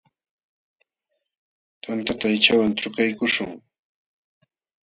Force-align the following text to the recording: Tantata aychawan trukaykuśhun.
Tantata 1.83 2.23
aychawan 2.29 2.71
trukaykuśhun. 2.77 3.51